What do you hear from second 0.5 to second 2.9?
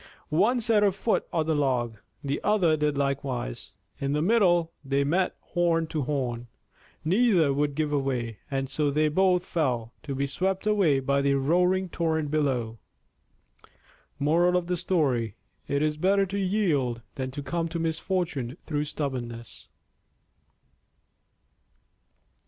set her foot on the log. The other